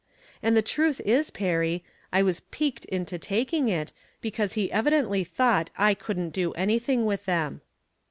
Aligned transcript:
And 0.41 0.57
the 0.57 0.63
truth 0.63 0.99
is. 1.05 1.29
Perry, 1.29 1.83
I 2.11 2.23
was 2.23 2.39
piqued 2.39 2.85
into 2.85 3.19
taking 3.19 3.69
it, 3.69 3.91
because 4.19 4.53
he 4.53 4.71
evidently 4.71 5.23
thought 5.23 5.69
I 5.77 5.93
couldn't 5.93 6.31
do 6.31 6.53
anything 6.53 7.05
with 7.05 7.25
them. 7.25 7.61